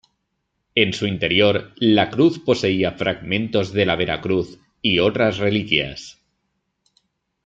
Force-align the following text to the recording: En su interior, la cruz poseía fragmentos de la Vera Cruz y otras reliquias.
En 0.73 0.93
su 0.93 1.05
interior, 1.05 1.73
la 1.75 2.09
cruz 2.09 2.39
poseía 2.39 2.93
fragmentos 2.93 3.71
de 3.71 3.85
la 3.85 3.95
Vera 3.95 4.19
Cruz 4.19 4.59
y 4.81 4.97
otras 4.97 5.37
reliquias. 5.37 6.17